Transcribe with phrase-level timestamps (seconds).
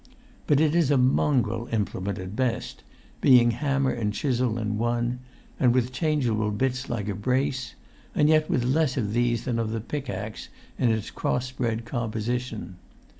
[0.47, 2.81] But it is a mongrel implement at best,
[3.21, 5.19] being hammer and chisel in one,
[5.59, 7.75] with changeable bits[Pg 139] like a brace,
[8.15, 12.77] and yet with less of these than of the pickaxe in its cross bred composition.